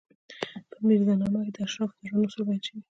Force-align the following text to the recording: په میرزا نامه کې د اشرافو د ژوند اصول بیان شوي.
په 0.71 0.77
میرزا 0.87 1.13
نامه 1.21 1.39
کې 1.45 1.51
د 1.55 1.57
اشرافو 1.65 1.95
د 2.01 2.01
ژوند 2.09 2.27
اصول 2.27 2.43
بیان 2.47 2.59
شوي. 2.67 2.81